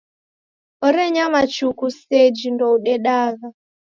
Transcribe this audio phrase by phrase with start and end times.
[0.85, 3.47] Orenyama chuku seji ndoudedagha.